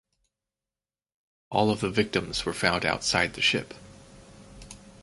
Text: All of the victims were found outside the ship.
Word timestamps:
All 1.51 1.69
of 1.69 1.79
the 1.79 1.91
victims 1.91 2.43
were 2.43 2.55
found 2.55 2.87
outside 2.87 3.35
the 3.35 3.41
ship. 3.43 3.75